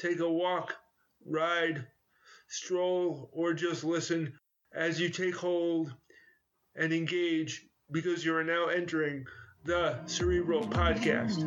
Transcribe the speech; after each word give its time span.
take 0.00 0.20
a 0.20 0.30
walk, 0.30 0.74
ride, 1.26 1.86
stroll, 2.48 3.28
or 3.32 3.52
just 3.52 3.84
listen 3.84 4.32
as 4.72 4.98
you 4.98 5.10
take 5.10 5.36
hold 5.36 5.92
and 6.74 6.92
engage 6.92 7.66
because 7.92 8.24
you 8.24 8.34
are 8.34 8.44
now 8.44 8.66
entering 8.66 9.26
the 9.64 9.98
Cerebral 10.06 10.62
Podcast. 10.62 11.40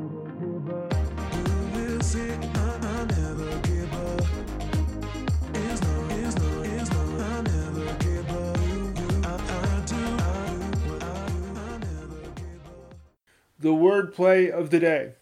The 13.58 13.70
wordplay 13.70 14.52
of 14.52 14.70
the 14.70 14.80
day. 14.80 15.14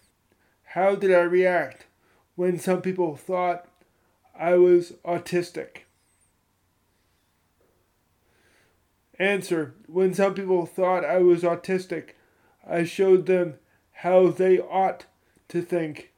How 0.64 0.96
did 0.96 1.14
I 1.14 1.22
react 1.22 1.86
when 2.36 2.60
some 2.60 2.82
people 2.82 3.16
thought 3.16 3.68
I 4.38 4.56
was 4.56 4.94
autistic? 5.06 5.86
Answer 9.20 9.76
When 9.88 10.14
some 10.14 10.34
people 10.34 10.66
thought 10.66 11.06
I 11.06 11.20
was 11.20 11.44
autistic, 11.44 12.12
I 12.68 12.84
showed 12.84 13.26
them 13.26 13.60
how 13.92 14.30
they 14.30 14.60
ought 14.60 15.06
to 15.50 15.62
think 15.62 16.12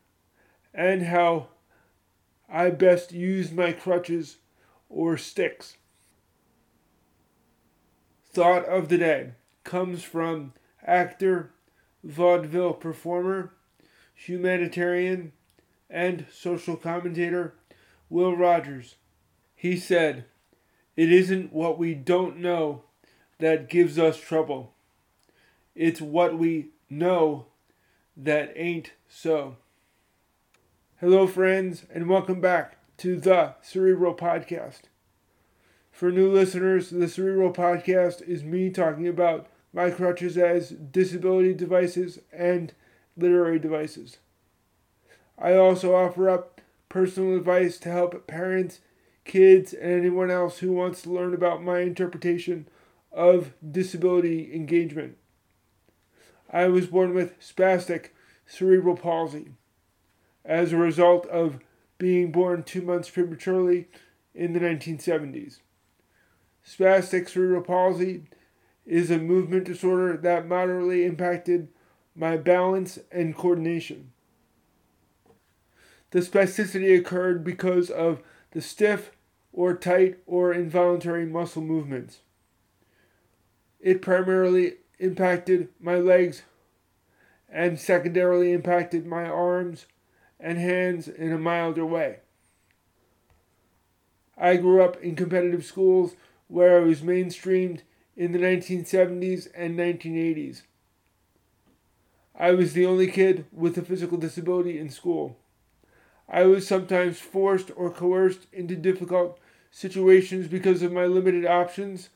and 0.73 1.03
how 1.03 1.47
I 2.49 2.69
best 2.69 3.11
use 3.11 3.51
my 3.51 3.73
crutches 3.73 4.37
or 4.89 5.17
sticks. 5.17 5.77
Thought 8.31 8.65
of 8.65 8.89
the 8.89 8.97
day 8.97 9.31
comes 9.63 10.03
from 10.03 10.53
actor, 10.85 11.51
vaudeville 12.03 12.73
performer, 12.73 13.53
humanitarian, 14.15 15.33
and 15.93 16.25
social 16.33 16.75
commentator 16.75 17.53
Will 18.09 18.35
Rogers. 18.35 18.95
He 19.55 19.77
said, 19.77 20.25
It 20.97 21.11
isn't 21.11 21.53
what 21.53 21.77
we 21.77 21.93
don't 21.93 22.37
know 22.37 22.81
that 23.39 23.69
gives 23.69 23.99
us 23.99 24.19
trouble. 24.19 24.73
It's 25.75 26.01
what 26.01 26.37
we 26.37 26.71
know 26.89 27.45
that 28.17 28.51
ain't 28.55 28.91
so. 29.07 29.57
Hello, 30.99 31.27
friends, 31.27 31.85
and 31.93 32.09
welcome 32.09 32.41
back 32.41 32.77
to 32.97 33.19
the 33.19 33.55
Cerebral 33.61 34.15
Podcast. 34.15 34.81
For 35.91 36.11
new 36.11 36.31
listeners, 36.31 36.89
the 36.89 37.07
Cerebral 37.07 37.53
Podcast 37.53 38.27
is 38.27 38.43
me 38.43 38.71
talking 38.71 39.07
about 39.07 39.47
my 39.71 39.91
crutches 39.91 40.37
as 40.37 40.69
disability 40.69 41.53
devices 41.53 42.19
and 42.31 42.73
literary 43.15 43.59
devices. 43.59 44.17
I 45.37 45.55
also 45.55 45.95
offer 45.95 46.29
up 46.29 46.61
personal 46.89 47.35
advice 47.35 47.79
to 47.79 47.89
help 47.89 48.27
parents, 48.27 48.79
kids, 49.25 49.73
and 49.73 49.91
anyone 49.91 50.29
else 50.29 50.59
who 50.59 50.71
wants 50.71 51.01
to 51.01 51.11
learn 51.11 51.33
about 51.33 51.63
my 51.63 51.79
interpretation 51.79 52.67
of 53.11 53.53
disability 53.69 54.53
engagement. 54.53 55.17
I 56.51 56.67
was 56.67 56.87
born 56.87 57.13
with 57.13 57.39
spastic 57.39 58.09
cerebral 58.45 58.95
palsy 58.95 59.53
as 60.45 60.71
a 60.71 60.77
result 60.77 61.25
of 61.27 61.59
being 61.97 62.31
born 62.31 62.63
two 62.63 62.81
months 62.81 63.09
prematurely 63.09 63.87
in 64.35 64.53
the 64.53 64.59
1970s. 64.59 65.59
Spastic 66.65 67.29
cerebral 67.29 67.61
palsy 67.61 68.23
is 68.85 69.09
a 69.09 69.17
movement 69.17 69.65
disorder 69.65 70.17
that 70.17 70.47
moderately 70.47 71.05
impacted 71.05 71.69
my 72.15 72.37
balance 72.37 72.99
and 73.11 73.35
coordination. 73.35 74.12
The 76.13 76.19
spasticity 76.19 76.95
occurred 76.95 77.43
because 77.43 77.89
of 77.89 78.21
the 78.51 78.61
stiff 78.61 79.13
or 79.51 79.75
tight 79.75 80.19
or 80.27 80.53
involuntary 80.53 81.25
muscle 81.25 81.63
movements. 81.63 82.19
It 83.79 84.03
primarily 84.03 84.73
impacted 84.99 85.69
my 85.79 85.95
legs 85.95 86.43
and 87.51 87.79
secondarily 87.79 88.53
impacted 88.53 89.07
my 89.07 89.25
arms 89.25 89.87
and 90.39 90.59
hands 90.59 91.07
in 91.07 91.31
a 91.31 91.39
milder 91.39 91.83
way. 91.83 92.19
I 94.37 94.57
grew 94.57 94.83
up 94.83 95.01
in 95.01 95.15
competitive 95.15 95.65
schools 95.65 96.15
where 96.47 96.77
I 96.77 96.81
was 96.81 97.01
mainstreamed 97.01 97.81
in 98.15 98.33
the 98.33 98.39
1970s 98.39 99.47
and 99.55 99.79
1980s. 99.79 100.61
I 102.37 102.51
was 102.51 102.73
the 102.73 102.85
only 102.85 103.07
kid 103.07 103.45
with 103.51 103.79
a 103.79 103.81
physical 103.81 104.19
disability 104.19 104.77
in 104.77 104.91
school. 104.91 105.39
I 106.27 106.43
was 106.43 106.67
sometimes 106.67 107.19
forced 107.19 107.71
or 107.75 107.89
coerced 107.89 108.47
into 108.51 108.75
difficult 108.75 109.39
situations 109.71 110.47
because 110.47 110.81
of 110.81 110.91
my 110.91 111.05
limited 111.05 111.45
options 111.45 112.09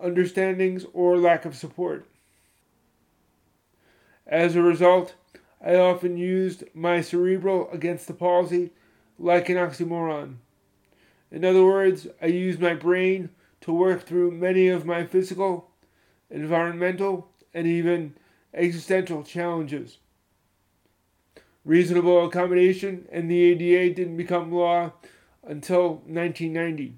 understandings, 0.00 0.84
or 0.92 1.18
lack 1.18 1.44
of 1.44 1.56
support. 1.56 2.06
As 4.26 4.56
a 4.56 4.62
result, 4.62 5.14
I 5.64 5.76
often 5.76 6.16
used 6.16 6.64
my 6.74 7.00
cerebral 7.00 7.70
against 7.70 8.06
the 8.06 8.14
palsy 8.14 8.72
like 9.18 9.48
an 9.48 9.56
oxymoron. 9.56 10.36
In 11.30 11.44
other 11.44 11.64
words, 11.64 12.06
I 12.20 12.26
used 12.26 12.60
my 12.60 12.74
brain 12.74 13.30
to 13.62 13.72
work 13.72 14.02
through 14.02 14.32
many 14.32 14.68
of 14.68 14.84
my 14.84 15.06
physical, 15.06 15.70
environmental, 16.30 17.28
and 17.54 17.66
even 17.66 18.14
existential 18.52 19.22
challenges. 19.22 19.98
Reasonable 21.66 22.24
accommodation 22.24 23.08
and 23.10 23.28
the 23.28 23.42
ADA 23.42 23.92
didn't 23.92 24.16
become 24.16 24.52
law 24.52 24.92
until 25.42 25.96
1990 26.06 26.94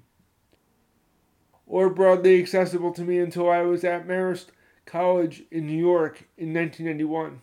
or 1.65 1.89
broadly 1.89 2.39
accessible 2.39 2.93
to 2.93 3.01
me 3.01 3.17
until 3.17 3.49
I 3.49 3.63
was 3.63 3.83
at 3.83 4.07
Marist 4.07 4.45
College 4.85 5.41
in 5.49 5.65
New 5.65 5.77
York 5.77 6.27
in 6.37 6.53
1991. 6.53 7.41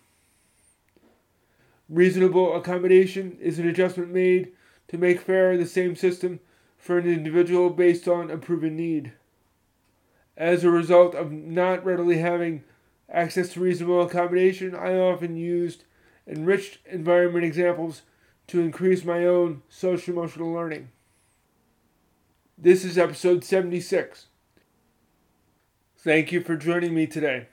Reasonable 1.89 2.55
accommodation 2.55 3.37
is 3.41 3.59
an 3.59 3.67
adjustment 3.67 4.13
made 4.13 4.53
to 4.87 4.97
make 4.97 5.21
fair 5.21 5.57
the 5.57 5.67
same 5.67 5.97
system 5.97 6.39
for 6.79 6.97
an 6.97 7.09
individual 7.09 7.71
based 7.71 8.07
on 8.07 8.31
a 8.31 8.39
proven 8.39 8.77
need. 8.77 9.13
As 10.37 10.63
a 10.63 10.71
result 10.71 11.17
of 11.17 11.33
not 11.33 11.85
readily 11.85 12.19
having 12.19 12.63
access 13.11 13.49
to 13.55 13.61
reasonable 13.61 14.03
accommodation, 14.03 14.77
I 14.77 14.97
often 14.97 15.37
used 15.37 15.83
enriched 16.27 16.79
environment 16.87 17.45
examples 17.45 18.03
to 18.49 18.61
increase 18.61 19.05
my 19.05 19.25
own 19.25 19.63
social 19.69 20.15
emotional 20.15 20.53
learning. 20.53 20.89
This 22.59 22.85
is 22.85 22.97
episode 22.97 23.45
76. 23.45 24.27
Thank 25.99 26.33
you 26.33 26.41
for 26.41 26.57
joining 26.57 26.95
me 26.95 27.07
today. 27.07 27.49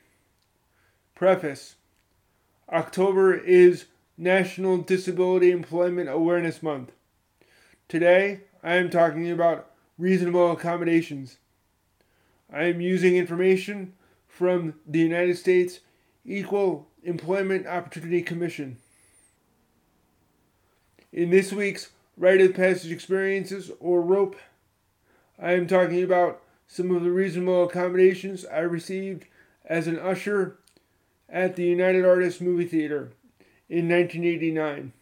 Preface 1.15 1.75
October 2.71 3.33
is 3.33 3.85
National 4.17 4.77
Disability 4.77 5.51
Employment 5.51 6.09
Awareness 6.09 6.63
Month. 6.63 6.91
Today, 7.87 8.41
I 8.63 8.75
am 8.75 8.89
talking 8.89 9.29
about 9.29 9.71
reasonable 9.97 10.51
accommodations. 10.51 11.37
I 12.51 12.63
am 12.63 12.81
using 12.81 13.15
information 13.15 13.93
from 14.27 14.75
the 14.87 14.99
United 14.99 15.37
States 15.37 15.79
Equal 16.25 16.87
Employment 17.03 17.67
Opportunity 17.67 18.21
Commission. 18.21 18.77
In 21.11 21.29
this 21.31 21.51
week's 21.51 21.89
Rite 22.15 22.39
of 22.39 22.53
Passage 22.53 22.91
Experiences, 22.91 23.71
or 23.81 24.01
ROPE, 24.01 24.37
I 25.37 25.51
am 25.51 25.67
talking 25.67 26.01
about 26.01 26.41
some 26.65 26.95
of 26.95 27.03
the 27.03 27.11
reasonable 27.11 27.65
accommodations 27.65 28.45
I 28.45 28.59
received 28.59 29.25
as 29.65 29.85
an 29.87 29.99
usher 29.99 30.59
at 31.27 31.57
the 31.57 31.65
United 31.65 32.05
Artists 32.05 32.39
Movie 32.39 32.67
Theater 32.67 33.11
in 33.67 33.89
1989. 33.89 34.93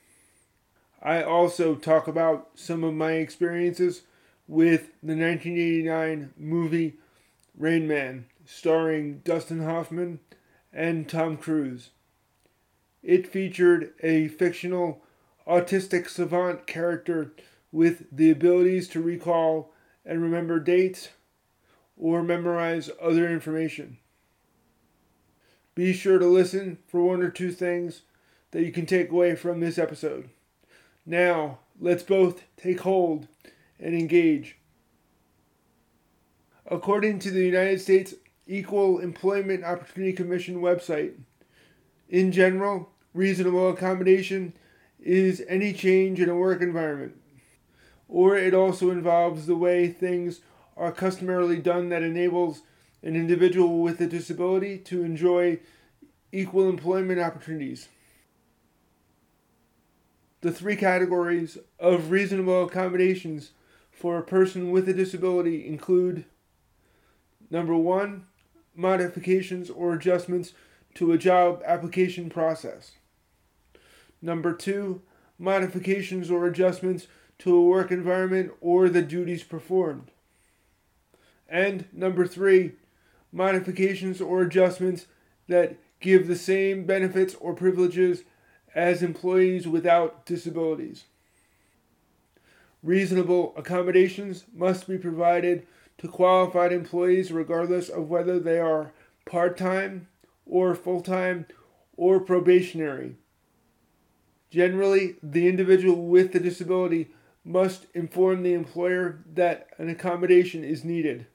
I 1.03 1.21
also 1.21 1.75
talk 1.75 2.07
about 2.07 2.49
some 2.55 2.83
of 2.83 2.95
my 2.95 3.13
experiences 3.13 4.01
with 4.47 4.87
the 5.03 5.15
1989 5.15 6.33
movie 6.35 6.95
Rain 7.55 7.87
Man, 7.87 8.25
starring 8.45 9.19
Dustin 9.19 9.63
Hoffman 9.63 10.19
and 10.73 11.07
Tom 11.07 11.37
Cruise. 11.37 11.89
It 13.03 13.27
featured 13.27 13.93
a 14.01 14.27
fictional 14.27 15.01
autistic 15.47 16.07
savant 16.07 16.67
character 16.67 17.33
with 17.71 18.05
the 18.11 18.29
abilities 18.29 18.87
to 18.89 19.01
recall 19.01 19.73
and 20.05 20.21
remember 20.21 20.59
dates 20.59 21.09
or 21.97 22.23
memorize 22.23 22.89
other 23.01 23.29
information. 23.29 23.97
Be 25.73 25.93
sure 25.93 26.19
to 26.19 26.27
listen 26.27 26.79
for 26.87 27.01
one 27.01 27.21
or 27.23 27.29
two 27.29 27.51
things 27.51 28.01
that 28.51 28.63
you 28.63 28.71
can 28.71 28.85
take 28.85 29.09
away 29.09 29.35
from 29.35 29.59
this 29.59 29.77
episode. 29.77 30.29
Now, 31.05 31.59
let's 31.79 32.03
both 32.03 32.43
take 32.57 32.81
hold 32.81 33.27
and 33.79 33.95
engage. 33.95 34.57
According 36.65 37.19
to 37.19 37.31
the 37.31 37.45
United 37.45 37.81
States 37.81 38.13
Equal 38.51 38.99
Employment 38.99 39.63
Opportunity 39.63 40.11
Commission 40.11 40.57
website, 40.57 41.13
in 42.09 42.33
general, 42.33 42.89
reasonable 43.13 43.69
accommodation 43.69 44.51
is 44.99 45.41
any 45.47 45.71
change 45.71 46.19
in 46.19 46.27
a 46.27 46.35
work 46.35 46.61
environment. 46.61 47.15
or 48.09 48.35
it 48.35 48.53
also 48.53 48.91
involves 48.91 49.45
the 49.45 49.55
way 49.55 49.87
things 49.87 50.41
are 50.75 50.91
customarily 50.91 51.57
done 51.59 51.87
that 51.87 52.03
enables 52.03 52.63
an 53.01 53.15
individual 53.15 53.81
with 53.81 54.01
a 54.01 54.05
disability 54.05 54.77
to 54.77 55.01
enjoy 55.01 55.57
equal 56.33 56.67
employment 56.67 57.21
opportunities. 57.21 57.87
The 60.41 60.51
three 60.51 60.75
categories 60.75 61.57
of 61.79 62.11
reasonable 62.11 62.65
accommodations 62.65 63.51
for 63.91 64.17
a 64.17 64.23
person 64.23 64.71
with 64.71 64.89
a 64.89 64.93
disability 64.93 65.65
include 65.65 66.25
number 67.49 67.77
one, 67.77 68.25
modifications 68.75 69.69
or 69.69 69.93
adjustments 69.93 70.53
to 70.95 71.11
a 71.11 71.17
job 71.17 71.61
application 71.65 72.29
process. 72.29 72.91
Number 74.21 74.53
two, 74.53 75.01
modifications 75.39 76.29
or 76.29 76.45
adjustments 76.45 77.07
to 77.39 77.55
a 77.55 77.63
work 77.63 77.91
environment 77.91 78.51
or 78.61 78.89
the 78.89 79.01
duties 79.01 79.43
performed. 79.43 80.11
And 81.49 81.85
number 81.91 82.27
three, 82.27 82.73
modifications 83.31 84.21
or 84.21 84.41
adjustments 84.41 85.07
that 85.47 85.77
give 85.99 86.27
the 86.27 86.35
same 86.35 86.85
benefits 86.85 87.35
or 87.35 87.53
privileges 87.53 88.23
as 88.73 89.03
employees 89.03 89.67
without 89.67 90.25
disabilities. 90.25 91.05
Reasonable 92.83 93.53
accommodations 93.57 94.45
must 94.53 94.87
be 94.87 94.97
provided 94.97 95.67
to 96.01 96.07
qualified 96.07 96.73
employees 96.73 97.31
regardless 97.31 97.87
of 97.87 98.09
whether 98.09 98.39
they 98.39 98.59
are 98.59 98.91
part 99.25 99.55
time 99.55 100.07
or 100.45 100.73
full 100.73 101.01
time 101.01 101.45
or 101.95 102.19
probationary. 102.19 103.15
Generally, 104.49 105.15
the 105.21 105.47
individual 105.47 106.07
with 106.07 106.33
the 106.33 106.39
disability 106.39 107.11
must 107.45 107.85
inform 107.93 108.43
the 108.43 108.53
employer 108.53 109.23
that 109.33 109.67
an 109.77 109.89
accommodation 109.89 110.63
is 110.63 110.83
needed. 110.83 111.27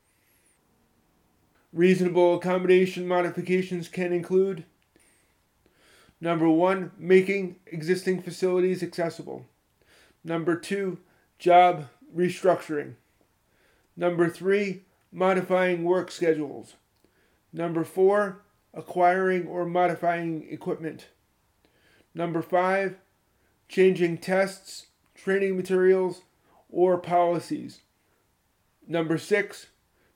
Reasonable 1.72 2.36
accommodation 2.36 3.06
modifications 3.06 3.88
can 3.88 4.12
include 4.12 4.64
Number 6.20 6.48
one, 6.48 6.92
making 6.98 7.56
existing 7.66 8.22
facilities 8.22 8.82
accessible. 8.82 9.46
Number 10.24 10.56
two, 10.56 10.98
job 11.38 11.88
restructuring. 12.14 12.94
Number 13.96 14.28
three, 14.28 14.82
modifying 15.10 15.84
work 15.84 16.10
schedules. 16.10 16.74
Number 17.52 17.84
four, 17.84 18.42
acquiring 18.74 19.46
or 19.46 19.64
modifying 19.64 20.46
equipment. 20.50 21.06
Number 22.14 22.42
five, 22.42 22.96
changing 23.68 24.18
tests, 24.18 24.86
training 25.14 25.56
materials, 25.56 26.22
or 26.70 26.98
policies. 26.98 27.80
Number 28.86 29.16
six, 29.18 29.66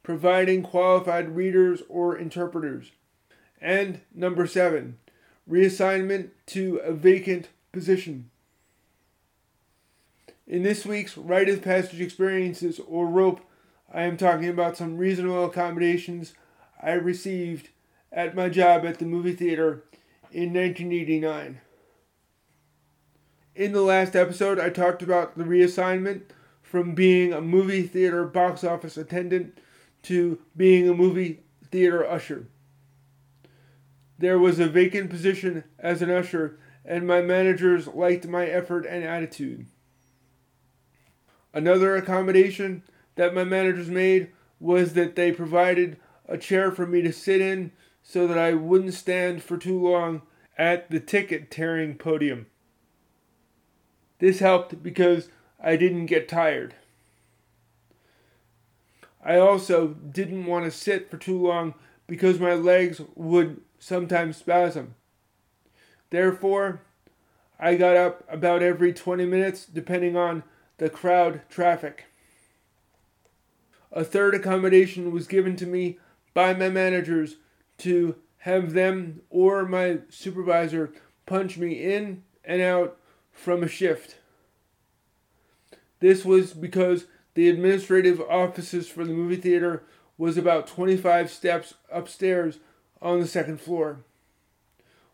providing 0.02 0.62
qualified 0.62 1.34
readers 1.34 1.82
or 1.88 2.16
interpreters. 2.16 2.92
And 3.60 4.00
number 4.14 4.46
seven, 4.46 4.98
reassignment 5.50 6.30
to 6.46 6.76
a 6.78 6.92
vacant 6.92 7.48
position. 7.72 8.30
In 10.46 10.62
this 10.62 10.84
week's 10.84 11.16
Rite 11.16 11.48
of 11.48 11.62
Passage 11.62 12.00
Experiences 12.00 12.80
or 12.86 13.06
ROPE, 13.06 13.40
I 13.92 14.02
am 14.02 14.16
talking 14.16 14.48
about 14.48 14.76
some 14.76 14.96
reasonable 14.96 15.44
accommodations 15.44 16.34
I 16.80 16.92
received 16.92 17.70
at 18.12 18.36
my 18.36 18.48
job 18.48 18.84
at 18.84 18.98
the 18.98 19.04
movie 19.04 19.34
theater 19.34 19.84
in 20.30 20.52
1989. 20.52 21.60
In 23.56 23.72
the 23.72 23.82
last 23.82 24.14
episode, 24.14 24.60
I 24.60 24.70
talked 24.70 25.02
about 25.02 25.36
the 25.36 25.44
reassignment 25.44 26.22
from 26.62 26.94
being 26.94 27.32
a 27.32 27.40
movie 27.40 27.82
theater 27.82 28.24
box 28.24 28.62
office 28.62 28.96
attendant 28.96 29.58
to 30.04 30.38
being 30.56 30.88
a 30.88 30.94
movie 30.94 31.40
theater 31.70 32.06
usher. 32.06 32.46
There 34.18 34.38
was 34.38 34.60
a 34.60 34.68
vacant 34.68 35.10
position 35.10 35.64
as 35.78 36.00
an 36.00 36.10
usher, 36.10 36.58
and 36.84 37.06
my 37.06 37.22
managers 37.22 37.88
liked 37.88 38.26
my 38.26 38.46
effort 38.46 38.86
and 38.86 39.02
attitude. 39.02 39.66
Another 41.52 41.96
accommodation 41.96 42.84
that 43.20 43.34
my 43.34 43.44
managers 43.44 43.90
made 43.90 44.30
was 44.58 44.94
that 44.94 45.14
they 45.14 45.30
provided 45.30 45.98
a 46.26 46.38
chair 46.38 46.72
for 46.72 46.86
me 46.86 47.02
to 47.02 47.12
sit 47.12 47.38
in 47.38 47.70
so 48.02 48.26
that 48.26 48.38
I 48.38 48.54
wouldn't 48.54 48.94
stand 48.94 49.42
for 49.42 49.58
too 49.58 49.78
long 49.78 50.22
at 50.56 50.90
the 50.90 51.00
ticket 51.00 51.50
tearing 51.50 51.98
podium. 51.98 52.46
This 54.20 54.38
helped 54.38 54.82
because 54.82 55.28
I 55.62 55.76
didn't 55.76 56.06
get 56.06 56.30
tired. 56.30 56.74
I 59.22 59.36
also 59.36 59.88
didn't 59.88 60.46
want 60.46 60.64
to 60.64 60.70
sit 60.70 61.10
for 61.10 61.18
too 61.18 61.46
long 61.46 61.74
because 62.06 62.40
my 62.40 62.54
legs 62.54 63.02
would 63.14 63.60
sometimes 63.78 64.38
spasm. 64.38 64.94
Therefore, 66.08 66.80
I 67.58 67.74
got 67.74 67.98
up 67.98 68.24
about 68.30 68.62
every 68.62 68.94
20 68.94 69.26
minutes 69.26 69.66
depending 69.66 70.16
on 70.16 70.42
the 70.78 70.88
crowd 70.88 71.42
traffic. 71.50 72.06
A 73.92 74.04
third 74.04 74.34
accommodation 74.34 75.12
was 75.12 75.26
given 75.26 75.56
to 75.56 75.66
me 75.66 75.98
by 76.32 76.54
my 76.54 76.68
managers 76.68 77.36
to 77.78 78.16
have 78.38 78.72
them 78.72 79.22
or 79.30 79.66
my 79.66 79.98
supervisor 80.08 80.92
punch 81.26 81.58
me 81.58 81.92
in 81.92 82.22
and 82.44 82.62
out 82.62 82.96
from 83.32 83.62
a 83.62 83.68
shift. 83.68 84.16
This 86.00 86.24
was 86.24 86.52
because 86.52 87.06
the 87.34 87.48
administrative 87.48 88.20
offices 88.20 88.88
for 88.88 89.04
the 89.04 89.12
movie 89.12 89.36
theater 89.36 89.82
was 90.16 90.36
about 90.36 90.66
25 90.66 91.30
steps 91.30 91.74
upstairs 91.90 92.58
on 93.02 93.20
the 93.20 93.26
second 93.26 93.60
floor. 93.60 94.00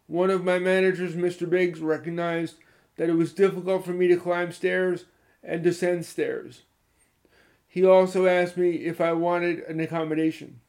One 0.07 0.31
of 0.31 0.45
my 0.45 0.59
managers, 0.59 1.15
Mr. 1.15 1.49
Biggs, 1.49 1.81
recognized 1.81 2.57
that 2.97 3.09
it 3.09 3.15
was 3.15 3.33
difficult 3.33 3.85
for 3.85 3.93
me 3.93 4.09
to 4.09 4.17
climb 4.17 4.53
stairs 4.53 5.05
and 5.43 5.63
descend 5.63 6.07
stairs. 6.07 6.63
He 7.69 7.85
also 7.85 8.27
asked 8.27 8.57
me 8.57 8.71
if 8.73 9.01
I 9.01 9.13
wanted 9.13 9.61
an 9.65 9.81
accommodation. 9.81 10.61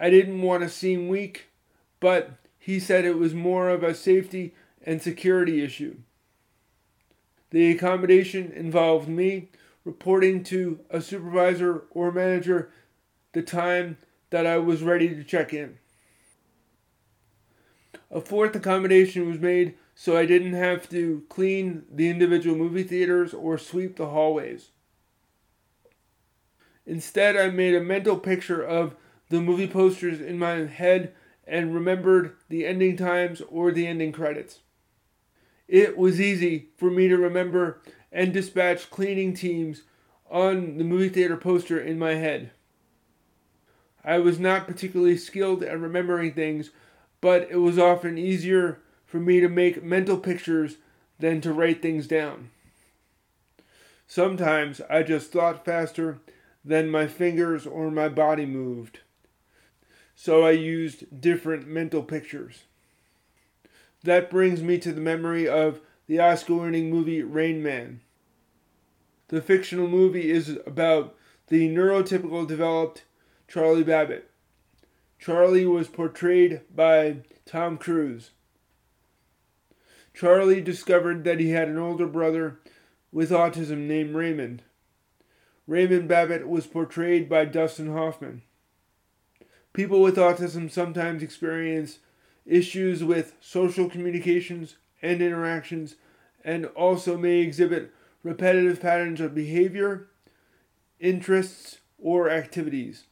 I 0.00 0.10
didn't 0.10 0.42
want 0.42 0.62
to 0.62 0.68
seem 0.68 1.08
weak, 1.08 1.46
but 2.00 2.32
he 2.58 2.78
said 2.78 3.04
it 3.04 3.18
was 3.18 3.34
more 3.34 3.68
of 3.68 3.82
a 3.82 3.94
safety 3.94 4.54
and 4.84 5.02
security 5.02 5.62
issue. 5.62 5.96
The 7.50 7.70
accommodation 7.70 8.52
involved 8.52 9.08
me 9.08 9.48
reporting 9.84 10.44
to 10.44 10.80
a 10.90 11.00
supervisor 11.00 11.84
or 11.90 12.12
manager 12.12 12.70
the 13.32 13.42
time 13.42 13.96
that 14.30 14.46
I 14.46 14.58
was 14.58 14.82
ready 14.82 15.08
to 15.08 15.24
check 15.24 15.52
in. 15.54 15.78
A 18.10 18.20
fourth 18.20 18.54
accommodation 18.54 19.28
was 19.28 19.38
made 19.38 19.74
so 19.94 20.16
I 20.16 20.26
didn't 20.26 20.52
have 20.52 20.88
to 20.90 21.24
clean 21.28 21.84
the 21.90 22.08
individual 22.08 22.56
movie 22.56 22.84
theaters 22.84 23.34
or 23.34 23.58
sweep 23.58 23.96
the 23.96 24.06
hallways. 24.06 24.70
Instead, 26.88 27.36
I 27.36 27.50
made 27.50 27.74
a 27.74 27.82
mental 27.82 28.18
picture 28.18 28.62
of 28.62 28.96
the 29.28 29.42
movie 29.42 29.68
posters 29.68 30.22
in 30.22 30.38
my 30.38 30.64
head 30.64 31.12
and 31.46 31.74
remembered 31.74 32.32
the 32.48 32.64
ending 32.64 32.96
times 32.96 33.42
or 33.50 33.70
the 33.70 33.86
ending 33.86 34.10
credits. 34.10 34.60
It 35.68 35.98
was 35.98 36.18
easy 36.18 36.70
for 36.78 36.90
me 36.90 37.06
to 37.08 37.18
remember 37.18 37.82
and 38.10 38.32
dispatch 38.32 38.88
cleaning 38.88 39.34
teams 39.34 39.82
on 40.30 40.78
the 40.78 40.84
movie 40.84 41.10
theater 41.10 41.36
poster 41.36 41.78
in 41.78 41.98
my 41.98 42.14
head. 42.14 42.52
I 44.02 44.18
was 44.18 44.40
not 44.40 44.66
particularly 44.66 45.18
skilled 45.18 45.62
at 45.62 45.78
remembering 45.78 46.32
things, 46.32 46.70
but 47.20 47.50
it 47.50 47.56
was 47.58 47.78
often 47.78 48.16
easier 48.16 48.80
for 49.04 49.20
me 49.20 49.40
to 49.40 49.48
make 49.50 49.84
mental 49.84 50.16
pictures 50.16 50.76
than 51.18 51.42
to 51.42 51.52
write 51.52 51.82
things 51.82 52.06
down. 52.06 52.48
Sometimes 54.06 54.80
I 54.88 55.02
just 55.02 55.30
thought 55.32 55.66
faster 55.66 56.20
than 56.68 56.90
my 56.90 57.06
fingers 57.06 57.66
or 57.66 57.90
my 57.90 58.10
body 58.10 58.44
moved. 58.44 59.00
So 60.14 60.42
I 60.42 60.50
used 60.50 61.18
different 61.18 61.66
mental 61.66 62.02
pictures. 62.02 62.64
That 64.04 64.30
brings 64.30 64.62
me 64.62 64.76
to 64.78 64.92
the 64.92 65.00
memory 65.00 65.48
of 65.48 65.80
the 66.06 66.20
Oscar 66.20 66.56
winning 66.56 66.90
movie 66.90 67.22
Rain 67.22 67.62
Man. 67.62 68.02
The 69.28 69.40
fictional 69.40 69.88
movie 69.88 70.30
is 70.30 70.58
about 70.66 71.16
the 71.46 71.74
neurotypical 71.74 72.46
developed 72.46 73.04
Charlie 73.48 73.82
Babbitt. 73.82 74.30
Charlie 75.18 75.66
was 75.66 75.88
portrayed 75.88 76.60
by 76.74 77.18
Tom 77.46 77.78
Cruise. 77.78 78.32
Charlie 80.12 80.60
discovered 80.60 81.24
that 81.24 81.40
he 81.40 81.50
had 81.50 81.68
an 81.68 81.78
older 81.78 82.06
brother 82.06 82.58
with 83.10 83.30
autism 83.30 83.86
named 83.86 84.14
Raymond. 84.14 84.62
Raymond 85.68 86.08
Babbitt 86.08 86.48
was 86.48 86.66
portrayed 86.66 87.28
by 87.28 87.44
Dustin 87.44 87.92
Hoffman. 87.92 88.40
People 89.74 90.00
with 90.00 90.16
autism 90.16 90.70
sometimes 90.70 91.22
experience 91.22 91.98
issues 92.46 93.04
with 93.04 93.34
social 93.38 93.90
communications 93.90 94.76
and 95.02 95.20
interactions 95.20 95.96
and 96.42 96.64
also 96.64 97.18
may 97.18 97.40
exhibit 97.40 97.92
repetitive 98.22 98.80
patterns 98.80 99.20
of 99.20 99.34
behavior, 99.34 100.08
interests, 100.98 101.80
or 101.98 102.30
activities. 102.30 103.04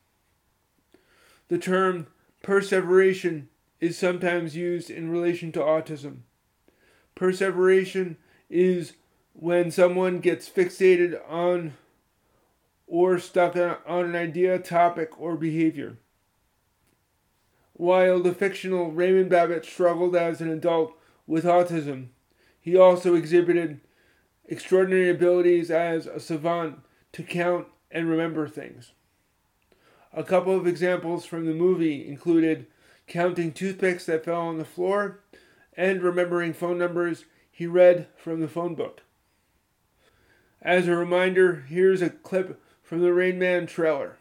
The 1.48 1.58
term 1.58 2.06
perseveration 2.42 3.50
is 3.80 3.98
sometimes 3.98 4.56
used 4.56 4.88
in 4.88 5.10
relation 5.10 5.52
to 5.52 5.60
autism. 5.60 6.20
Perseveration 7.14 8.16
is 8.48 8.94
when 9.34 9.70
someone 9.70 10.20
gets 10.20 10.48
fixated 10.48 11.20
on 11.28 11.74
or 12.86 13.18
stuck 13.18 13.56
on 13.56 14.04
an 14.04 14.16
idea, 14.16 14.58
topic, 14.58 15.20
or 15.20 15.36
behavior. 15.36 15.98
While 17.72 18.20
the 18.20 18.34
fictional 18.34 18.90
Raymond 18.90 19.28
Babbitt 19.28 19.64
struggled 19.64 20.16
as 20.16 20.40
an 20.40 20.50
adult 20.50 20.94
with 21.26 21.44
autism, 21.44 22.08
he 22.60 22.76
also 22.76 23.14
exhibited 23.14 23.80
extraordinary 24.48 25.10
abilities 25.10 25.70
as 25.70 26.06
a 26.06 26.20
savant 26.20 26.78
to 27.12 27.22
count 27.22 27.66
and 27.90 28.08
remember 28.08 28.48
things. 28.48 28.92
A 30.12 30.24
couple 30.24 30.56
of 30.56 30.66
examples 30.66 31.26
from 31.26 31.44
the 31.44 31.52
movie 31.52 32.08
included 32.08 32.66
counting 33.06 33.52
toothpicks 33.52 34.06
that 34.06 34.24
fell 34.24 34.40
on 34.40 34.58
the 34.58 34.64
floor 34.64 35.20
and 35.76 36.02
remembering 36.02 36.52
phone 36.52 36.78
numbers 36.78 37.24
he 37.50 37.66
read 37.66 38.08
from 38.16 38.40
the 38.40 38.48
phone 38.48 38.74
book. 38.74 39.02
As 40.62 40.88
a 40.88 40.96
reminder, 40.96 41.64
here's 41.68 42.02
a 42.02 42.10
clip 42.10 42.60
from 42.86 43.00
the 43.02 43.12
Rain 43.12 43.38
Man 43.38 43.66
trailer. 43.66 44.16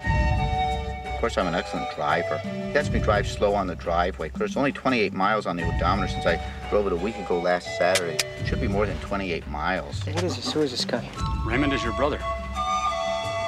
Of 0.00 1.20
course, 1.20 1.38
I'm 1.38 1.46
an 1.46 1.54
excellent 1.54 1.88
driver. 1.94 2.38
He 2.38 2.72
lets 2.72 2.90
me 2.90 3.00
drive 3.00 3.26
slow 3.26 3.54
on 3.54 3.66
the 3.66 3.74
driveway. 3.74 4.30
There's 4.36 4.56
only 4.56 4.72
28 4.72 5.12
miles 5.12 5.46
on 5.46 5.56
the 5.56 5.64
odometer 5.64 6.08
since 6.08 6.26
I 6.26 6.40
drove 6.70 6.86
it 6.86 6.92
a 6.92 6.96
week 6.96 7.16
ago 7.16 7.40
last 7.40 7.76
Saturday. 7.78 8.18
It 8.40 8.46
should 8.46 8.60
be 8.60 8.68
more 8.68 8.86
than 8.86 8.98
28 9.00 9.48
miles. 9.48 10.04
What 10.06 10.22
is 10.22 10.36
this? 10.36 10.52
Who 10.52 10.62
is 10.62 10.70
this 10.72 10.84
guy? 10.84 11.08
Raymond 11.44 11.72
is 11.72 11.82
your 11.82 11.92
brother. 11.94 12.18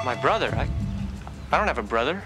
My 0.03 0.17
brother? 0.21 0.53
I, 0.55 0.67
I 1.51 1.57
don't 1.57 1.67
have 1.67 1.77
a 1.77 1.83
brother. 1.83 2.21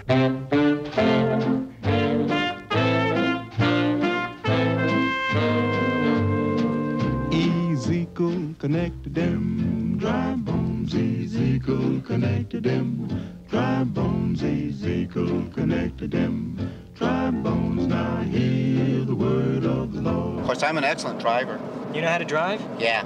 Ezekiel 11.66 12.00
connected 12.02 12.62
them 12.62 13.08
dry 13.50 13.82
bones. 13.82 14.40
Ezekiel 14.40 15.46
connected 15.52 16.12
them 16.12 16.70
dry 16.94 17.28
bones. 17.32 17.88
Now 17.88 18.22
hear 18.22 19.04
the 19.04 19.14
word 19.16 19.64
of 19.64 19.92
the 19.92 20.00
Lord. 20.00 20.38
Of 20.38 20.46
course, 20.46 20.62
I'm 20.62 20.78
an 20.78 20.84
excellent 20.84 21.18
driver. 21.18 21.60
You 21.92 22.02
know 22.02 22.08
how 22.08 22.18
to 22.18 22.24
drive? 22.24 22.62
Yeah. 22.78 23.02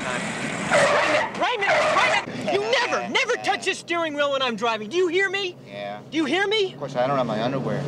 Raymond! 0.00 1.38
Raymond! 1.38 2.26
Raymond! 2.26 2.52
You 2.52 2.60
never, 2.72 3.08
never 3.12 3.34
touch 3.44 3.66
the 3.66 3.74
steering 3.74 4.14
wheel 4.14 4.32
when 4.32 4.42
I'm 4.42 4.56
driving. 4.56 4.88
Do 4.88 4.96
you 4.96 5.06
hear 5.06 5.30
me? 5.30 5.54
Yeah. 5.68 6.00
Do 6.10 6.16
you 6.16 6.24
hear 6.24 6.48
me? 6.48 6.72
Of 6.72 6.78
course, 6.80 6.96
I 6.96 7.06
don't 7.06 7.18
have 7.18 7.26
my 7.26 7.40
underwear. 7.40 7.82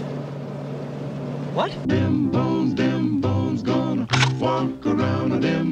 What? 1.55 1.73
Them 1.89 2.31
bones, 2.31 2.77
them 2.77 3.21
bones 3.21 3.65
gonna 3.65 4.07
walk 4.39 4.87
around. 4.87 5.43
Them 5.43 5.72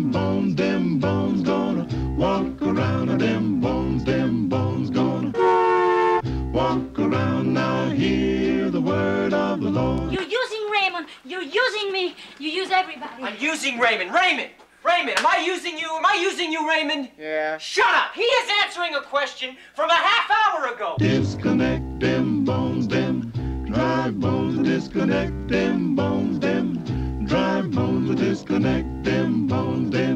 You 12.40 12.48
use 12.48 12.70
everybody. 12.70 13.22
I'm 13.22 13.36
using 13.38 13.78
Raymond. 13.78 14.14
Raymond! 14.14 14.48
Raymond, 14.82 15.18
am 15.18 15.26
I 15.26 15.42
using 15.44 15.76
you? 15.76 15.86
Am 15.90 16.06
I 16.06 16.14
using 16.14 16.50
you, 16.50 16.66
Raymond? 16.66 17.10
Yeah. 17.18 17.58
Shut 17.58 17.94
up! 17.94 18.14
He 18.14 18.22
is 18.22 18.50
answering 18.64 18.94
a 18.94 19.02
question 19.02 19.58
from 19.74 19.90
a 19.90 19.94
half 19.94 20.30
hour 20.30 20.74
ago. 20.74 20.96
Disconnect 20.98 22.00
them 22.00 22.46
bones, 22.46 22.88
them 22.88 23.30
dry 23.70 24.10
bones. 24.10 24.66
Disconnect 24.66 25.48
them 25.48 25.94
bones, 25.94 26.40
them 26.40 27.26
dry 27.26 27.60
bones. 27.60 28.18
Disconnect 28.18 29.04
them 29.04 29.46
bones, 29.46 29.90
them 29.90 30.09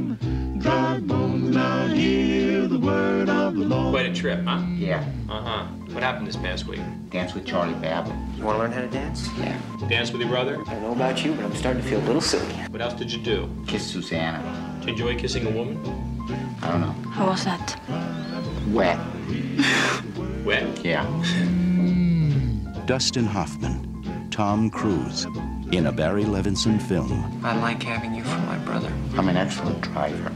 trip, 4.25 4.43
huh? 4.47 4.63
Yeah. 4.75 5.05
Uh 5.29 5.43
huh. 5.43 5.65
What 5.93 6.03
happened 6.03 6.27
this 6.27 6.37
past 6.37 6.67
week? 6.67 6.81
Dance 7.11 7.35
with 7.35 7.45
Charlie 7.45 7.75
Babbitt. 7.75 8.15
You 8.39 8.45
want 8.45 8.57
to 8.57 8.63
learn 8.63 8.73
how 8.73 8.81
to 8.81 8.89
dance? 8.89 9.29
Yeah. 9.37 9.61
Dance 9.87 10.13
with 10.13 10.23
your 10.23 10.31
brother? 10.31 10.63
I 10.67 10.73
don't 10.73 10.83
know 10.83 10.93
about 10.93 11.23
you, 11.23 11.35
but 11.35 11.45
I'm 11.45 11.55
starting 11.55 11.83
to 11.83 11.89
feel 11.91 12.01
a 12.01 12.07
little 12.07 12.23
silly. 12.23 12.55
What 12.71 12.81
else 12.81 12.95
did 12.95 13.13
you 13.13 13.21
do? 13.23 13.51
Kiss 13.67 13.87
Susanna. 13.87 14.41
Did 14.81 14.99
you 14.99 15.09
enjoy 15.09 15.21
kissing 15.21 15.47
a 15.47 15.51
woman? 15.51 15.77
I 16.63 16.71
don't 16.71 16.81
know. 16.81 17.11
How 17.11 17.27
was 17.27 17.45
that? 17.45 17.79
Wet. 18.69 18.99
Wet? 20.47 20.83
Yeah. 20.83 21.05
Dustin 22.87 23.27
Hoffman, 23.27 24.31
Tom 24.31 24.71
Cruise, 24.71 25.27
in 25.71 25.85
a 25.85 25.93
Barry 25.93 26.25
Levinson 26.25 26.81
film. 26.81 27.13
I 27.45 27.55
like 27.59 27.83
having 27.83 28.15
you 28.15 28.25
for 28.25 28.39
my 28.39 28.57
brother. 28.61 28.91
I'm 29.19 29.29
an 29.29 29.37
excellent 29.37 29.83
driver. 29.83 30.33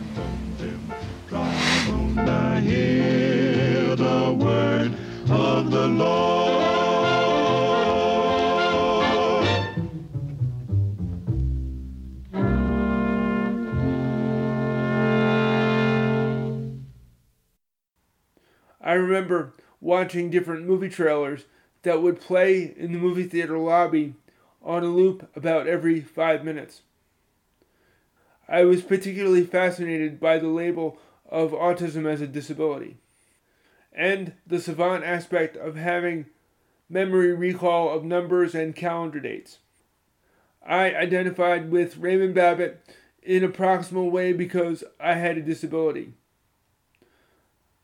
Remember 18.99 19.53
watching 19.81 20.31
different 20.31 20.67
movie 20.67 20.89
trailers 20.89 21.45
that 21.83 22.03
would 22.03 22.21
play 22.21 22.75
in 22.77 22.93
the 22.93 22.99
movie 22.99 23.25
theater 23.25 23.59
lobby 23.59 24.15
on 24.63 24.83
a 24.83 24.89
loop 24.89 25.29
about 25.37 25.67
every 25.67 26.01
five 26.01 26.45
minutes. 26.45 26.83
I 28.49 28.65
was 28.65 28.83
particularly 28.83 29.45
fascinated 29.45 30.19
by 30.19 30.39
the 30.39 30.49
label 30.49 30.99
of 31.29 31.53
autism 31.53 32.11
as 32.11 32.21
a 32.21 32.27
disability 32.27 32.97
and 33.93 34.33
the 34.47 34.61
savant 34.61 35.05
aspect 35.05 35.57
of 35.57 35.75
having 35.75 36.27
memory 36.89 37.35
recall 37.35 37.91
of 37.91 38.05
numbers 38.05 38.55
and 38.55 38.75
calendar 38.75 39.21
dates. 39.21 39.59
I 40.65 40.95
identified 40.95 41.71
with 41.71 41.99
Raymond 41.99 42.35
Babbitt 42.35 42.81
in 43.23 43.43
a 43.43 43.49
proximal 43.49 44.11
way 44.11 44.33
because 44.33 44.85
I 45.01 45.15
had 45.15 45.37
a 45.37 45.43
disability. 45.43 46.13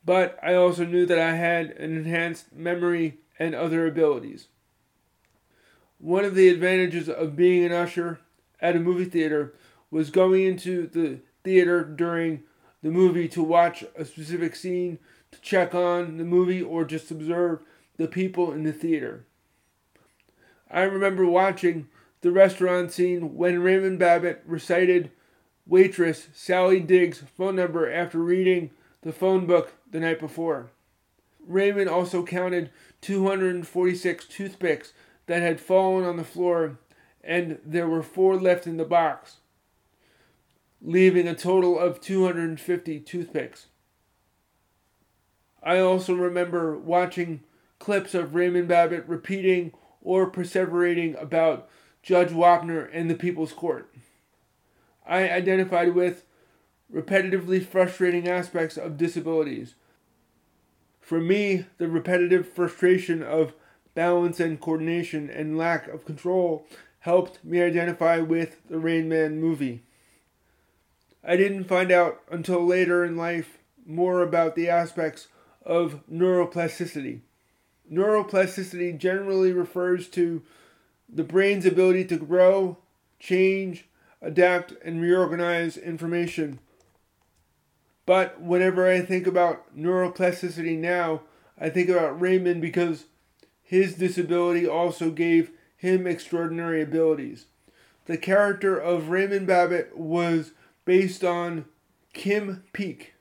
But 0.04 0.38
I 0.42 0.54
also 0.54 0.84
knew 0.84 1.06
that 1.06 1.18
I 1.18 1.34
had 1.34 1.70
an 1.70 1.96
enhanced 1.96 2.52
memory 2.52 3.18
and 3.38 3.54
other 3.54 3.87
abilities. 3.87 4.49
One 5.99 6.25
of 6.25 6.34
the 6.34 6.49
advantages 6.49 7.08
of 7.08 7.37
being 7.37 7.64
an 7.64 7.73
usher 7.73 8.20
at 8.61 8.76
a 8.76 8.80
movie 8.80 9.06
theater 9.06 9.54
was 9.90 10.11
going 10.11 10.42
into 10.42 10.87
the 10.87 11.20
theater 11.42 11.84
during 11.84 12.42
the 12.82 12.90
movie 12.90 13.28
to 13.28 13.42
watch 13.42 13.84
a 13.96 14.04
specific 14.04 14.54
scene, 14.54 14.99
to 15.30 15.40
check 15.40 15.75
on 15.75 16.18
the 16.18 16.25
movie, 16.25 16.61
or 16.61 16.84
just 16.84 17.11
observe 17.11 17.62
the 17.96 18.06
people 18.06 18.52
in 18.52 18.64
the 18.64 18.73
theater. 18.73 19.25
I 20.70 20.82
remember 20.82 21.25
watching 21.25 21.88
the 22.20 22.32
restaurant 22.32 22.92
scene 22.92 23.37
when 23.37 23.62
Raymond 23.62 23.99
Babbitt 23.99 24.42
recited 24.46 25.11
waitress 25.66 26.28
Sally 26.34 26.80
Dibbs' 26.80 27.23
phone 27.37 27.56
number 27.56 27.90
after 27.90 28.18
reading 28.18 28.70
the 29.02 29.12
phone 29.12 29.46
book 29.46 29.73
the 29.94 30.00
night 30.00 30.18
before. 30.18 30.72
Raymond 31.46 31.88
also 31.88 32.24
counted 32.24 32.70
246 33.00 34.26
toothpicks 34.26 34.92
that 35.26 35.40
had 35.40 35.60
fallen 35.60 36.04
on 36.04 36.16
the 36.16 36.24
floor, 36.24 36.78
and 37.22 37.60
there 37.64 37.86
were 37.86 38.02
four 38.02 38.36
left 38.36 38.66
in 38.66 38.76
the 38.76 38.84
box, 38.84 39.36
leaving 40.82 41.28
a 41.28 41.34
total 41.34 41.78
of 41.78 42.00
250 42.00 43.00
toothpicks. 43.00 43.66
I 45.62 45.78
also 45.78 46.12
remember 46.14 46.76
watching 46.76 47.44
clips 47.78 48.14
of 48.14 48.34
Raymond 48.34 48.66
Babbitt 48.66 49.08
repeating 49.08 49.72
or 50.02 50.28
perseverating 50.28 51.20
about 51.22 51.68
Judge 52.02 52.30
Wapner 52.30 52.90
and 52.92 53.08
the 53.08 53.14
People's 53.14 53.52
Court. 53.52 53.94
I 55.06 55.30
identified 55.30 55.94
with 55.94 56.24
repetitively 56.92 57.64
frustrating 57.64 58.28
aspects 58.28 58.76
of 58.76 58.96
disabilities. 58.96 59.76
For 61.04 61.20
me, 61.20 61.66
the 61.76 61.87
repetitive 61.87 62.49
frustration 62.49 63.23
of 63.23 63.52
balance 63.94 64.40
and 64.40 64.58
coordination 64.58 65.28
and 65.28 65.58
lack 65.58 65.87
of 65.87 66.06
control 66.06 66.66
helped 67.00 67.44
me 67.44 67.61
identify 67.61 68.20
with 68.20 68.66
the 68.70 68.78
Rain 68.78 69.06
Man 69.06 69.38
movie. 69.38 69.82
I 71.23 71.37
didn't 71.37 71.64
find 71.64 71.92
out 71.92 72.23
until 72.30 72.64
later 72.64 73.04
in 73.04 73.18
life 73.18 73.58
more 73.84 74.23
about 74.23 74.56
the 74.56 74.70
aspects 74.70 75.28
of 75.62 76.00
neuroplasticity. 76.11 77.20
Neuroplasticity 77.92 78.96
generally 78.96 79.52
refers 79.52 80.08
to 80.08 80.42
the 81.06 81.23
brain's 81.23 81.66
ability 81.66 82.06
to 82.06 82.16
grow, 82.16 82.78
change, 83.18 83.84
adapt, 84.23 84.73
and 84.82 85.02
reorganize 85.02 85.76
information. 85.76 86.61
But 88.06 88.40
whenever 88.40 88.88
I 88.88 89.00
think 89.00 89.26
about 89.26 89.76
neuroplasticity 89.76 90.78
now, 90.78 91.23
I 91.58 91.70
think 91.70 91.88
about 91.88 92.20
Raymond 92.20 92.61
because 92.61 93.06
his 93.62 93.94
disability 93.94 94.66
also 94.66 95.11
gave 95.11 95.50
him 95.76 96.06
extraordinary 96.06 96.82
abilities. 96.82 97.46
The 98.06 98.18
character 98.18 98.78
of 98.78 99.08
Raymond 99.08 99.46
Babbitt 99.46 99.96
was 99.96 100.52
based 100.84 101.25
on 101.25 101.64
Kim 102.12 102.64
Peek. 102.73 103.14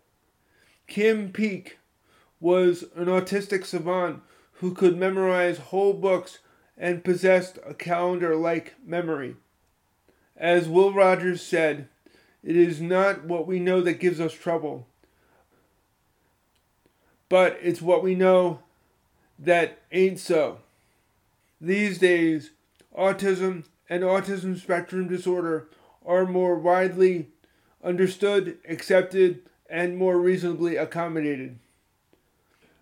Kim 0.88 1.32
Peek 1.32 1.80
was 2.40 2.84
an 2.96 3.06
autistic 3.06 3.66
savant 3.66 4.22
who 4.54 4.74
could 4.74 4.98
memorize 4.98 5.58
whole 5.58 5.94
books 5.94 6.40
and 6.78 7.04
possessed 7.04 7.58
a 7.66 7.74
calendar 7.74 8.36
like 8.36 8.76
memory. 8.86 9.38
As 10.36 10.68
Will 10.68 10.92
Rogers 10.92 11.42
said, 11.42 11.88
it 12.44 12.56
is 12.56 12.82
not 12.82 13.24
what 13.24 13.48
we 13.48 13.60
know 13.60 13.82
that 13.82 14.00
gives 14.00 14.20
us 14.20 14.34
trouble, 14.34 14.88
but 17.30 17.58
it's 17.62 17.82
what 17.82 18.04
we 18.04 18.16
know 18.16 18.60
that 19.40 19.80
ain't 19.92 20.20
so. 20.20 20.60
These 21.60 21.98
days, 21.98 22.52
autism 22.98 23.66
and 23.90 24.04
autism 24.04 24.60
spectrum 24.60 25.08
disorder 25.08 25.68
are 26.06 26.26
more 26.26 26.56
widely 26.56 27.30
understood, 27.84 28.58
accepted, 28.68 29.42
and 29.70 29.98
more 29.98 30.20
reasonably 30.20 30.76
accommodated. 30.76 31.58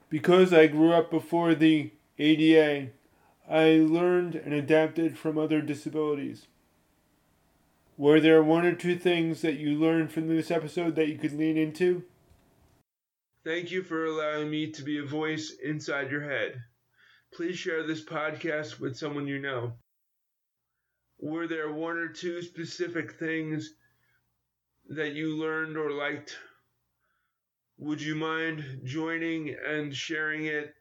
Because 0.10 0.52
I 0.52 0.68
grew 0.68 0.92
up 0.92 1.10
before 1.10 1.56
the 1.56 1.92
ADA, 2.18 2.90
I 3.50 3.64
learned 3.88 4.36
and 4.36 4.54
adapted 4.54 5.18
from 5.18 5.38
other 5.38 5.62
disabilities. 5.62 6.48
Were 8.02 8.20
there 8.20 8.42
one 8.42 8.66
or 8.66 8.74
two 8.74 8.98
things 8.98 9.42
that 9.42 9.60
you 9.60 9.78
learned 9.78 10.12
from 10.12 10.28
this 10.28 10.50
episode 10.50 10.96
that 10.96 11.08
you 11.08 11.20
could 11.20 11.34
lean 11.34 11.56
into? 11.56 12.04
Thank 13.44 13.70
you 13.70 13.84
for 13.84 14.06
allowing 14.06 14.50
me 14.50 14.72
to 14.72 14.82
be 14.82 14.98
a 14.98 15.06
voice 15.06 15.54
inside 15.64 16.10
your 16.10 16.24
head. 16.24 16.64
Please 17.32 17.60
share 17.60 17.86
this 17.86 18.04
podcast 18.04 18.80
with 18.80 18.98
someone 18.98 19.28
you 19.28 19.38
know. 19.38 19.74
Were 21.20 21.46
there 21.46 21.72
one 21.72 21.98
or 21.98 22.08
two 22.08 22.42
specific 22.42 23.20
things 23.20 23.72
that 24.90 25.14
you 25.14 25.38
learned 25.38 25.78
or 25.78 25.92
liked? 25.92 26.36
Would 27.78 28.02
you 28.02 28.16
mind 28.16 28.82
joining 28.84 29.56
and 29.64 29.96
sharing 29.96 30.48
it 30.48 30.74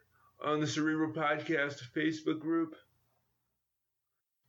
on 0.42 0.58
the 0.58 0.66
Cerebral 0.66 1.12
Podcast 1.12 1.82
Facebook 1.94 2.40
group? 2.40 2.76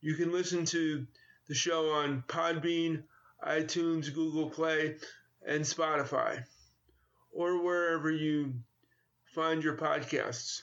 You 0.00 0.14
can 0.14 0.32
listen 0.32 0.64
to 0.64 1.06
the 1.52 1.58
show 1.58 1.90
on 1.90 2.24
Podbean, 2.28 3.02
iTunes, 3.46 4.14
Google 4.14 4.48
Play, 4.48 4.96
and 5.46 5.62
Spotify, 5.62 6.42
or 7.30 7.62
wherever 7.62 8.10
you 8.10 8.54
find 9.34 9.62
your 9.62 9.76
podcasts. 9.76 10.62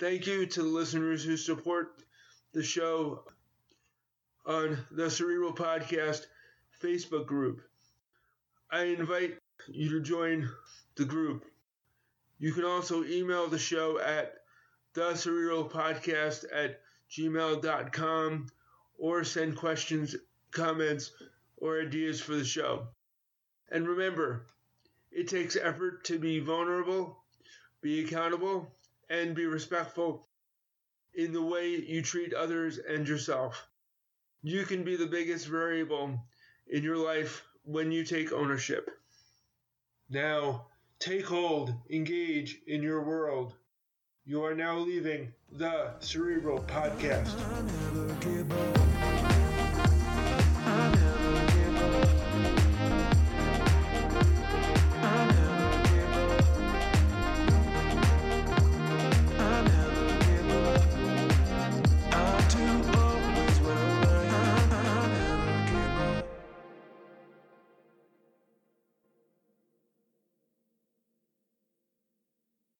Thank 0.00 0.26
you 0.26 0.46
to 0.46 0.62
the 0.62 0.68
listeners 0.68 1.22
who 1.22 1.36
support 1.36 2.02
the 2.54 2.62
show 2.62 3.24
on 4.46 4.78
the 4.90 5.10
Cerebral 5.10 5.52
Podcast 5.52 6.22
Facebook 6.82 7.26
group. 7.26 7.60
I 8.70 8.84
invite 8.84 9.36
you 9.68 9.90
to 9.90 10.00
join 10.00 10.48
the 10.94 11.04
group. 11.04 11.44
You 12.38 12.54
can 12.54 12.64
also 12.64 13.04
email 13.04 13.48
the 13.48 13.58
show 13.58 13.98
at 13.98 14.32
the 14.94 15.14
cerebral 15.14 15.68
podcast 15.68 16.46
at 16.50 16.80
gmail.com 17.10 18.46
or 18.98 19.24
send 19.24 19.56
questions, 19.56 20.16
comments, 20.50 21.12
or 21.56 21.80
ideas 21.80 22.20
for 22.20 22.34
the 22.34 22.44
show. 22.44 22.88
And 23.70 23.88
remember, 23.88 24.46
it 25.10 25.28
takes 25.28 25.56
effort 25.56 26.04
to 26.04 26.18
be 26.18 26.40
vulnerable, 26.40 27.16
be 27.80 28.04
accountable, 28.04 28.70
and 29.08 29.34
be 29.34 29.46
respectful 29.46 30.26
in 31.14 31.32
the 31.32 31.42
way 31.42 31.70
you 31.70 32.02
treat 32.02 32.34
others 32.34 32.78
and 32.78 33.08
yourself. 33.08 33.66
You 34.42 34.64
can 34.64 34.84
be 34.84 34.96
the 34.96 35.06
biggest 35.06 35.46
variable 35.46 36.20
in 36.68 36.82
your 36.82 36.98
life 36.98 37.42
when 37.64 37.90
you 37.90 38.04
take 38.04 38.32
ownership. 38.32 38.90
Now, 40.08 40.66
take 41.00 41.26
hold, 41.26 41.74
engage 41.90 42.58
in 42.66 42.82
your 42.82 43.02
world. 43.02 43.54
You 44.24 44.44
are 44.44 44.54
now 44.54 44.78
leaving 44.78 45.32
the 45.50 45.92
Cerebral 46.00 46.60
Podcast. 46.60 47.34